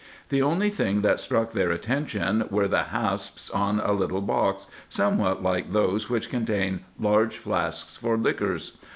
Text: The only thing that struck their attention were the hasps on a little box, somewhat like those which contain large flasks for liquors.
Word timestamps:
The 0.29 0.41
only 0.41 0.71
thing 0.71 1.03
that 1.03 1.19
struck 1.19 1.51
their 1.51 1.69
attention 1.69 2.45
were 2.49 2.67
the 2.67 2.85
hasps 2.85 3.51
on 3.51 3.79
a 3.79 3.91
little 3.91 4.21
box, 4.21 4.65
somewhat 4.89 5.43
like 5.43 5.73
those 5.73 6.09
which 6.09 6.27
contain 6.31 6.79
large 6.99 7.37
flasks 7.37 7.97
for 7.97 8.17
liquors. 8.17 8.79